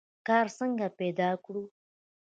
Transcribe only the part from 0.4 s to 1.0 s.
څنګه